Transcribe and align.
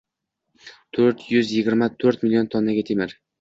To'rt 0.97 1.21
yuz 1.33 1.51
yigirma 1.57 1.89
to'rt 2.05 2.25
million 2.29 2.51
tonna 2.57 2.77
temir 2.91 3.15